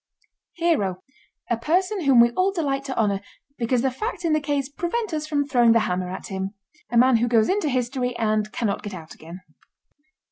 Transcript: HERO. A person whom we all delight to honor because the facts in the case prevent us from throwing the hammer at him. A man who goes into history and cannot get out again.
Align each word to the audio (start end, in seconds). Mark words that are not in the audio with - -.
HERO. 0.55 1.03
A 1.51 1.57
person 1.57 2.05
whom 2.05 2.19
we 2.19 2.31
all 2.31 2.51
delight 2.51 2.83
to 2.85 2.95
honor 2.97 3.21
because 3.59 3.83
the 3.83 3.91
facts 3.91 4.25
in 4.25 4.33
the 4.33 4.39
case 4.39 4.67
prevent 4.67 5.13
us 5.13 5.27
from 5.27 5.47
throwing 5.47 5.73
the 5.73 5.81
hammer 5.81 6.09
at 6.09 6.29
him. 6.29 6.55
A 6.89 6.97
man 6.97 7.17
who 7.17 7.27
goes 7.27 7.49
into 7.49 7.69
history 7.69 8.17
and 8.17 8.51
cannot 8.51 8.81
get 8.81 8.95
out 8.95 9.13
again. 9.13 9.41